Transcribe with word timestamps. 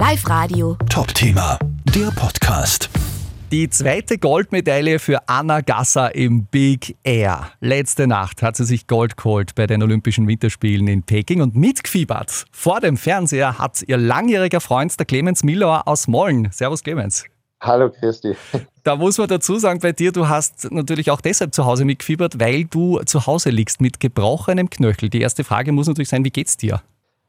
Live 0.00 0.26
Radio. 0.30 0.78
Top-Thema, 0.88 1.58
der 1.94 2.10
Podcast. 2.12 2.88
Die 3.52 3.68
zweite 3.68 4.16
Goldmedaille 4.16 4.98
für 4.98 5.28
Anna 5.28 5.60
Gasser 5.60 6.14
im 6.14 6.46
Big 6.46 6.96
Air. 7.04 7.50
Letzte 7.60 8.06
Nacht 8.06 8.42
hat 8.42 8.56
sie 8.56 8.64
sich 8.64 8.86
Gold 8.86 9.18
geholt 9.18 9.54
bei 9.54 9.66
den 9.66 9.82
Olympischen 9.82 10.26
Winterspielen 10.26 10.88
in 10.88 11.02
Peking 11.02 11.42
und 11.42 11.54
mitgefiebert. 11.54 12.46
Vor 12.50 12.80
dem 12.80 12.96
Fernseher 12.96 13.58
hat 13.58 13.82
ihr 13.86 13.98
langjähriger 13.98 14.62
Freund, 14.62 14.98
der 14.98 15.04
Clemens 15.04 15.44
Millauer 15.44 15.86
aus 15.86 16.08
Molln. 16.08 16.48
Servus 16.50 16.82
Clemens. 16.82 17.26
Hallo 17.60 17.90
Christi. 17.90 18.34
Da 18.82 18.96
muss 18.96 19.18
man 19.18 19.28
dazu 19.28 19.58
sagen, 19.58 19.80
bei 19.80 19.92
dir, 19.92 20.12
du 20.12 20.30
hast 20.30 20.72
natürlich 20.72 21.10
auch 21.10 21.20
deshalb 21.20 21.54
zu 21.54 21.66
Hause 21.66 21.84
mitgefiebert, 21.84 22.40
weil 22.40 22.64
du 22.64 23.00
zu 23.04 23.26
Hause 23.26 23.50
liegst 23.50 23.82
mit 23.82 24.00
gebrochenem 24.00 24.70
Knöchel. 24.70 25.10
Die 25.10 25.20
erste 25.20 25.44
Frage 25.44 25.72
muss 25.72 25.88
natürlich 25.88 26.08
sein, 26.08 26.24
wie 26.24 26.30
geht's 26.30 26.56
dir? 26.56 26.80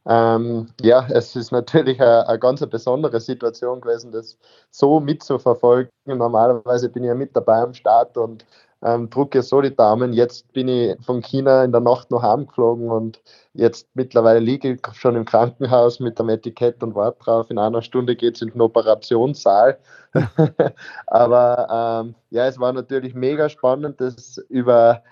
Ähm, 0.06 0.68
ja, 0.82 1.08
es 1.12 1.36
ist 1.36 1.52
natürlich 1.52 2.02
eine, 2.02 2.28
eine 2.28 2.40
ganz 2.40 2.66
besondere 2.68 3.20
Situation 3.20 3.82
gewesen, 3.82 4.12
das 4.12 4.38
so 4.72 5.00
mitzuverfolgen. 5.00 5.92
Normalerweise 6.06 6.90
bin 6.90 7.04
ich 7.04 7.08
ja 7.10 7.16
mit 7.16 7.36
dabei 7.36 7.62
am 7.62 7.74
Start 7.74 8.18
und 8.18 8.46
ähm, 8.84 9.10
drücke 9.10 9.44
so 9.44 9.62
die 9.62 9.76
Daumen. 9.76 10.14
Jetzt 10.14 10.52
bin 10.54 10.68
ich 10.68 10.98
von 11.06 11.22
China 11.22 11.64
in 11.64 11.72
der 11.72 11.82
Nacht 11.82 12.10
noch 12.12 12.24
heimgeflogen 12.24 12.90
und 12.90 13.22
jetzt 13.54 13.88
mittlerweile 13.94 14.40
liege 14.40 14.74
ich 14.74 14.96
schon 14.96 15.16
im 15.16 15.26
Krankenhaus 15.26 16.00
mit 16.00 16.18
dem 16.20 16.30
Etikett 16.30 16.82
und 16.82 16.96
warte 16.96 17.20
drauf. 17.20 17.52
In 17.52 17.60
einer 17.60 17.82
Stunde 17.82 18.16
geht 18.16 18.36
es 18.36 18.42
in 18.42 18.50
den 18.50 18.62
Operationssaal. 18.62 19.78
Aber 21.08 22.04
ähm, 22.06 22.16
ja, 22.32 22.48
es 22.48 22.60
war 22.60 22.74
natürlich 22.74 23.14
mega 23.14 23.50
spannend, 23.50 24.02
das 24.02 24.38
über, 24.50 25.04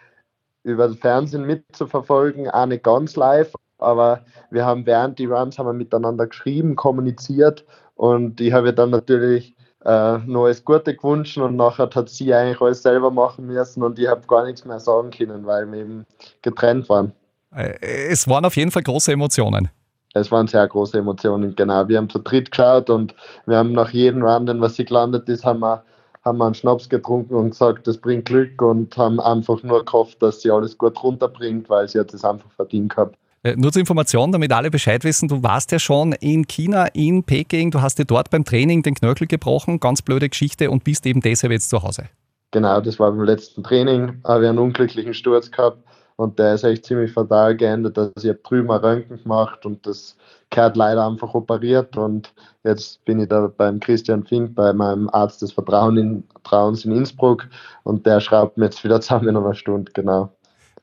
über 0.63 0.87
das 0.87 0.97
Fernsehen 0.97 1.45
mitzuverfolgen, 1.45 2.49
auch 2.49 2.65
nicht 2.65 2.83
ganz 2.83 3.15
live, 3.15 3.53
aber 3.79 4.21
wir 4.51 4.65
haben 4.65 4.85
während 4.85 5.19
die 5.19 5.25
Runs 5.25 5.57
haben 5.57 5.67
wir 5.67 5.73
miteinander 5.73 6.27
geschrieben, 6.27 6.75
kommuniziert 6.75 7.65
und 7.95 8.39
ich 8.39 8.53
habe 8.53 8.73
dann 8.73 8.91
natürlich 8.91 9.55
äh, 9.85 10.17
noch 10.19 10.45
alles 10.45 10.63
Gute 10.63 10.95
gewünscht 10.95 11.37
und 11.37 11.55
nachher 11.55 11.89
hat 11.93 12.09
sie 12.09 12.33
eigentlich 12.33 12.61
alles 12.61 12.83
selber 12.83 13.11
machen 13.11 13.47
müssen 13.47 13.81
und 13.83 13.97
ich 13.97 14.07
habe 14.07 14.21
gar 14.27 14.45
nichts 14.45 14.65
mehr 14.65 14.79
sagen 14.79 15.09
können, 15.11 15.45
weil 15.45 15.71
wir 15.71 15.79
eben 15.79 16.05
getrennt 16.41 16.89
waren. 16.89 17.13
Äh, 17.55 17.75
es 17.81 18.27
waren 18.27 18.45
auf 18.45 18.55
jeden 18.55 18.71
Fall 18.71 18.83
große 18.83 19.11
Emotionen. 19.11 19.69
Es 20.13 20.31
waren 20.31 20.47
sehr 20.47 20.67
große 20.67 20.97
Emotionen, 20.97 21.55
genau. 21.55 21.87
Wir 21.87 21.97
haben 21.97 22.09
zu 22.09 22.19
dritt 22.19 22.51
geschaut 22.51 22.89
und 22.89 23.13
wir 23.45 23.57
haben 23.57 23.73
nach 23.73 23.91
jedem 23.91 24.23
Run, 24.23 24.47
den 24.47 24.59
was 24.59 24.75
sie 24.75 24.85
gelandet 24.85 25.29
ist, 25.29 25.45
haben 25.45 25.59
wir, 25.59 25.83
haben 26.25 26.39
wir 26.39 26.45
einen 26.45 26.55
Schnaps 26.55 26.89
getrunken 26.89 27.35
und 27.35 27.51
gesagt, 27.51 27.87
das 27.87 27.97
bringt 27.97 28.25
Glück 28.25 28.61
und 28.61 28.97
haben 28.97 29.19
einfach 29.19 29.61
nur 29.61 29.85
gehofft, 29.85 30.21
dass 30.21 30.41
sie 30.41 30.51
alles 30.51 30.77
gut 30.77 31.01
runterbringt, 31.01 31.69
weil 31.69 31.87
sie 31.87 31.99
hat 31.99 32.13
es 32.13 32.25
einfach 32.25 32.51
verdient 32.51 32.95
gehabt. 32.95 33.17
Äh, 33.41 33.55
nur 33.55 33.71
zur 33.71 33.79
Information, 33.79 34.31
damit 34.31 34.51
alle 34.51 34.69
Bescheid 34.69 35.03
wissen, 35.05 35.29
du 35.29 35.43
warst 35.43 35.71
ja 35.71 35.79
schon 35.79 36.11
in 36.13 36.45
China, 36.47 36.87
in 36.87 37.23
Peking, 37.23 37.71
du 37.71 37.81
hast 37.81 37.97
dir 37.97 38.05
dort 38.05 38.29
beim 38.29 38.43
Training 38.43 38.83
den 38.83 38.95
Knöchel 38.95 39.27
gebrochen, 39.27 39.79
ganz 39.79 40.01
blöde 40.01 40.27
Geschichte 40.27 40.69
und 40.69 40.83
bist 40.83 41.05
eben 41.05 41.21
deshalb 41.21 41.53
jetzt 41.53 41.69
zu 41.69 41.81
Hause. 41.81 42.09
Genau, 42.51 42.81
das 42.81 42.99
war 42.99 43.11
beim 43.11 43.23
letzten 43.23 43.63
Training, 43.63 44.21
habe 44.25 44.43
ich 44.43 44.49
einen 44.49 44.57
unglücklichen 44.57 45.13
Sturz 45.13 45.51
gehabt 45.51 45.81
und 46.17 46.37
der 46.37 46.55
ist 46.55 46.65
echt 46.65 46.85
ziemlich 46.85 47.13
fatal 47.13 47.55
geändert. 47.55 47.97
Also 47.97 48.11
ich 48.17 48.27
habe 48.27 48.39
drüben 48.43 48.71
ein 48.71 48.81
Röntgen 48.81 49.23
gemacht 49.23 49.65
und 49.65 49.87
das 49.87 50.17
gehört 50.49 50.75
leider 50.75 51.07
einfach 51.07 51.33
operiert 51.33 51.95
und 51.95 52.33
jetzt 52.65 53.05
bin 53.05 53.21
ich 53.21 53.29
da 53.29 53.49
beim 53.55 53.79
Christian 53.79 54.25
Fink, 54.25 54.53
bei 54.55 54.73
meinem 54.73 55.09
Arzt 55.11 55.41
des 55.41 55.53
Vertrauens 55.53 56.83
in 56.83 56.91
Innsbruck 56.91 57.47
und 57.83 58.05
der 58.05 58.19
schraubt 58.19 58.57
mir 58.57 58.65
jetzt 58.65 58.83
wieder 58.83 58.99
zusammen 58.99 59.29
in 59.29 59.37
einer 59.37 59.53
Stunde, 59.53 59.91
genau. 59.93 60.29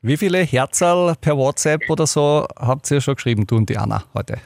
Wie 0.01 0.17
viele 0.17 0.39
Herzal 0.39 1.15
per 1.19 1.37
WhatsApp 1.37 1.89
oder 1.89 2.05
so 2.05 2.45
habt 2.55 2.89
ihr 2.91 3.01
schon 3.01 3.15
geschrieben, 3.15 3.47
du 3.47 3.57
und 3.57 3.69
die 3.69 3.77
Anna 3.77 4.03
heute? 4.13 4.37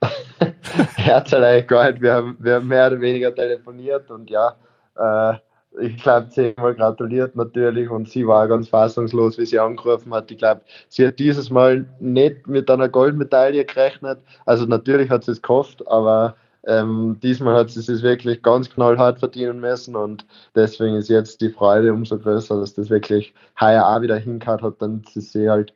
Herzal 0.96 1.44
eigentlich 1.44 1.66
gar 1.68 1.90
nicht. 1.90 2.02
Wir 2.02 2.14
haben, 2.14 2.36
wir 2.40 2.54
haben 2.54 2.68
mehr 2.68 2.88
oder 2.88 3.00
weniger 3.00 3.34
telefoniert 3.34 4.10
und 4.10 4.30
ja, 4.30 4.54
äh, 4.96 5.34
ich 5.80 5.96
glaube, 6.02 6.28
zehnmal 6.28 6.74
gratuliert 6.74 7.34
natürlich 7.34 7.90
und 7.90 8.08
sie 8.08 8.26
war 8.26 8.46
ganz 8.46 8.68
fassungslos, 8.68 9.38
wie 9.38 9.46
sie 9.46 9.58
angerufen 9.58 10.14
hat. 10.14 10.30
Ich 10.30 10.38
glaube, 10.38 10.60
sie 10.88 11.06
hat 11.06 11.18
dieses 11.18 11.50
Mal 11.50 11.86
nicht 11.98 12.46
mit 12.46 12.70
einer 12.70 12.88
Goldmedaille 12.88 13.64
gerechnet. 13.64 14.20
Also 14.46 14.66
natürlich 14.66 15.10
hat 15.10 15.24
sie 15.24 15.32
es 15.32 15.42
gehofft, 15.42 15.86
aber 15.88 16.36
ähm, 16.66 17.18
diesmal 17.22 17.56
hat 17.56 17.70
sie 17.70 17.80
es 17.80 18.02
wirklich 18.02 18.42
ganz 18.42 18.70
knallhart 18.70 19.18
verdienen 19.18 19.60
müssen 19.60 19.96
und 19.96 20.24
deswegen 20.54 20.96
ist 20.96 21.08
jetzt 21.08 21.40
die 21.40 21.50
Freude 21.50 21.92
umso 21.92 22.18
größer, 22.18 22.58
dass 22.58 22.74
das 22.74 22.90
wirklich 22.90 23.34
heuer 23.60 23.86
auch 23.86 24.00
wieder 24.00 24.16
hingehört 24.16 24.62
hat. 24.62 24.80
Dann 24.80 25.02
ist 25.14 25.32
sie 25.32 25.48
halt 25.48 25.74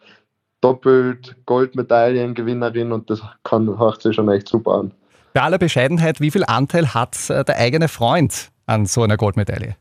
doppelt 0.61 1.37
Goldmedaillengewinnerin 1.47 2.93
und 2.93 3.09
das 3.11 3.21
kann, 3.45 3.79
hört 3.79 4.03
sich 4.03 4.17
schon 4.17 4.29
echt 4.29 4.49
super 4.49 4.73
an. 4.73 4.93
Bei 5.35 5.43
aller 5.43 5.59
Bescheidenheit, 5.59 6.21
wie 6.21 6.31
viel 6.31 6.45
Anteil 6.45 6.95
hat 6.95 7.31
äh, 7.31 7.45
der 7.45 7.59
eigene 7.59 7.89
Freund 7.89 8.51
an 8.67 8.87
so 8.87 9.03
einer 9.03 9.17
Goldmedaille? 9.17 9.77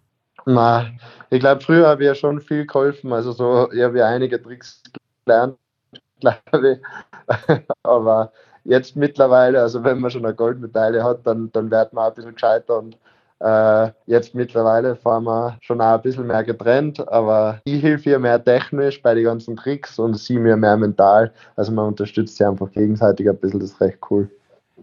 Na, 0.46 0.88
ich 1.30 1.40
glaube, 1.40 1.62
früher 1.62 1.88
habe 1.88 2.04
ich 2.04 2.08
ja 2.08 2.16
schon 2.16 2.40
viel 2.40 2.66
geholfen. 2.66 3.12
Also 3.12 3.32
so, 3.32 3.72
ich 3.72 3.82
habe 3.82 4.00
ja 4.00 4.08
einige 4.08 4.42
Tricks 4.42 4.82
gelernt, 5.26 5.58
glaube 6.20 6.74
ich. 6.74 7.58
Aber 7.84 8.32
jetzt 8.68 8.96
mittlerweile, 8.96 9.62
also 9.62 9.84
wenn 9.84 10.00
man 10.00 10.12
schon 10.12 10.26
eine 10.26 10.36
Goldmedaille 10.36 11.04
hat, 11.04 11.26
dann, 11.26 11.52
dann 11.52 11.72
wird 11.72 11.94
man 11.94 12.06
auch 12.06 12.10
ein 12.10 12.16
bisschen 12.16 12.34
gescheiter 12.34 12.78
und 12.78 12.98
äh, 13.40 13.92
jetzt 14.08 14.34
mittlerweile 14.34 14.96
fahren 14.96 15.24
wir 15.26 15.58
schon 15.62 15.80
auch 15.80 15.96
ein 15.96 16.02
bisschen 16.02 16.28
mehr 16.28 16.44
getrennt, 16.44 17.08
aber 17.08 17.62
ich 17.66 17.84
helfe 17.84 18.10
ihr 18.10 18.20
mehr 18.20 18.44
technisch 18.44 19.02
bei 19.02 19.14
den 19.14 19.26
ganzen 19.26 19.56
Tricks 19.56 20.00
und 20.00 20.18
sie 20.18 20.38
mir 20.38 20.58
mehr 20.58 20.76
mental. 20.76 21.32
Also 21.56 21.72
man 21.72 21.86
unterstützt 21.86 22.38
sie 22.38 22.46
einfach 22.46 22.72
gegenseitig 22.72 23.30
ein 23.30 23.38
bisschen, 23.38 23.60
das 23.60 23.72
ist 23.72 23.82
recht 23.82 24.00
cool. 24.10 24.30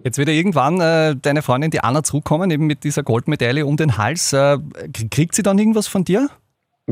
Jetzt 0.03 0.19
wird 0.19 0.29
ja 0.29 0.35
irgendwann 0.35 0.81
äh, 0.81 1.17
deine 1.17 1.43
Freundin, 1.43 1.71
die 1.71 1.81
Anna, 1.81 2.03
zurückkommen, 2.03 2.51
eben 2.51 2.67
mit 2.67 2.85
dieser 2.85 3.03
Goldmedaille 3.03 3.65
um 3.65 3.77
den 3.77 3.97
Hals. 3.97 4.33
Äh, 4.33 4.59
kriegt 5.11 5.35
sie 5.35 5.43
dann 5.43 5.59
irgendwas 5.59 5.87
von 5.87 6.05
dir? 6.05 6.29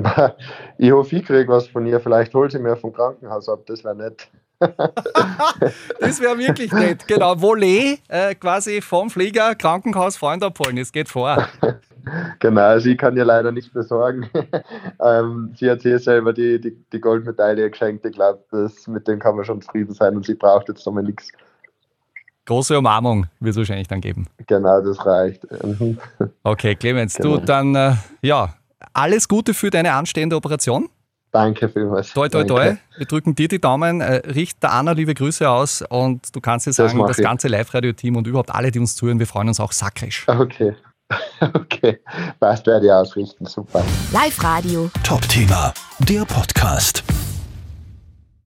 ich 0.79 0.93
hoffe, 0.93 1.17
ich 1.17 1.25
kriege 1.25 1.49
was 1.49 1.69
von 1.69 1.87
ihr. 1.87 2.01
Vielleicht 2.01 2.33
holt 2.35 2.53
sie 2.53 2.59
mir 2.59 2.77
vom 2.77 2.93
Krankenhaus 2.93 3.49
ab, 3.49 3.61
das 3.67 3.85
wäre 3.85 3.97
nett. 3.97 4.29
das 6.01 6.21
wäre 6.21 6.39
wirklich 6.39 6.73
nett. 6.73 7.07
Genau, 7.09 7.41
Volley 7.41 7.99
äh, 8.09 8.35
quasi 8.35 8.81
vom 8.81 9.11
Flieger, 9.11 9.55
Krankenhaus, 9.55 10.17
Freund 10.17 10.43
abholen. 10.43 10.79
Es 10.79 10.93
geht 10.93 11.09
vor. 11.09 11.49
Genau, 12.41 12.81
sie 12.81 12.97
kann 12.97 13.17
ja 13.17 13.23
leider 13.23 13.53
nichts 13.53 13.73
besorgen. 13.73 14.29
ähm, 15.01 15.55
sie 15.57 15.71
hat 15.71 15.83
sich 15.83 16.03
selber 16.03 16.33
die, 16.33 16.61
die, 16.61 16.77
die 16.93 17.01
Goldmedaille 17.01 17.71
geschenkt. 17.71 18.05
Ich 18.05 18.13
glaube, 18.13 18.43
mit 18.89 19.07
dem 19.07 19.21
kann 19.21 19.37
man 19.37 19.45
schon 19.45 19.63
zufrieden 19.63 19.95
sein 19.95 20.17
und 20.17 20.27
sie 20.27 20.35
braucht 20.35 20.69
jetzt 20.69 20.85
nochmal 20.85 21.05
nichts. 21.05 21.29
Große 22.47 22.77
Umarmung 22.77 23.29
wird 23.39 23.53
es 23.53 23.57
wahrscheinlich 23.57 23.87
dann 23.87 24.01
geben. 24.01 24.27
Genau, 24.49 24.81
das 24.81 25.07
reicht. 25.07 25.47
Okay, 26.43 26.75
Clemens, 26.75 27.15
genau. 27.15 27.37
du 27.37 27.45
dann, 27.45 27.75
äh, 27.77 27.93
ja, 28.21 28.55
alles 28.93 29.29
Gute 29.29 29.55
für 29.55 29.71
deine 29.71 29.93
anstehende 29.93 30.35
Operation. 30.35 30.89
Danke 31.33 31.71
vielmals. 31.71 32.13
Toi, 32.13 32.29
toi, 32.29 32.45
toi. 32.45 32.77
Wir 32.97 33.07
drücken 33.07 33.35
dir 33.35 33.49
die 33.49 33.59
Daumen. 33.59 34.03
Äh, 34.03 34.17
richt 34.29 34.63
der 34.63 34.73
Anna 34.73 34.93
liebe 34.93 35.15
Grüße 35.15 35.49
aus 35.49 35.83
und 35.89 36.35
du 36.37 36.41
kannst 36.41 36.67
dir 36.67 36.75
sagen, 36.75 36.99
das, 36.99 37.17
das 37.17 37.25
ganze 37.25 37.49
Live-Radio-Team 37.49 38.17
und 38.17 38.27
überhaupt 38.27 38.55
alle, 38.55 38.71
die 38.71 38.79
uns 38.79 38.95
zuhören, 38.95 39.19
wir 39.19 39.27
freuen 39.27 39.49
uns 39.49 39.59
auch 39.59 39.73
sakrisch. 39.73 40.27
Okay. 40.29 40.75
Okay. 41.41 42.01
Passt, 42.41 42.67
werde 42.67 42.87
ich 42.87 42.93
ausrichten. 42.93 43.45
Super. 43.45 43.85
Live-Radio. 44.13 44.91
Top-Thema. 45.03 45.75
Der 45.99 46.25
Podcast. 46.25 47.05